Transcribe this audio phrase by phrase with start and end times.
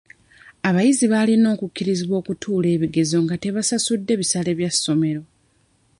[0.69, 5.23] Abayizi balina okukkirizibwa okutuula ebigezo nga tebasasudde bisale bya ssomero.